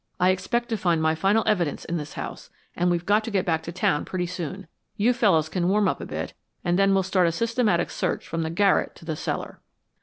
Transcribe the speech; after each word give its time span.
"I 0.19 0.31
expect 0.31 0.69
to 0.69 0.77
find 0.77 0.99
my 0.99 1.13
final 1.13 1.43
evidence 1.45 1.85
in 1.85 1.97
this 1.97 2.13
house, 2.13 2.49
and 2.75 2.89
we've 2.89 3.05
got 3.05 3.23
to 3.23 3.29
get 3.29 3.45
back 3.45 3.61
to 3.61 3.71
town 3.71 4.03
pretty 4.03 4.25
soon. 4.25 4.65
You 4.97 5.13
fellows 5.13 5.47
can 5.47 5.69
warm 5.69 5.87
up 5.87 6.01
a 6.01 6.07
bit 6.07 6.33
and 6.63 6.79
then 6.79 6.95
we'll 6.95 7.03
start 7.03 7.27
a 7.27 7.31
systematic 7.31 7.91
search 7.91 8.27
from 8.27 8.41
the 8.41 8.49
garret 8.49 8.95
to 8.95 9.05
the 9.05 9.15
cellar." 9.15 9.61